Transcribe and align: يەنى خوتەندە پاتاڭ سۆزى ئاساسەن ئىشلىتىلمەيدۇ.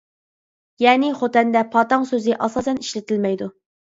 يەنى 0.83 1.09
خوتەندە 1.19 1.61
پاتاڭ 1.77 2.07
سۆزى 2.11 2.37
ئاساسەن 2.39 2.83
ئىشلىتىلمەيدۇ. 2.85 3.51